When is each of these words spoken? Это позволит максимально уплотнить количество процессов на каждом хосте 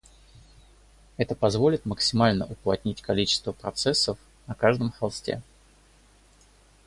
Это 1.17 1.35
позволит 1.35 1.85
максимально 1.85 2.47
уплотнить 2.47 3.03
количество 3.03 3.51
процессов 3.51 4.17
на 4.47 4.55
каждом 4.55 4.89
хосте 4.91 5.43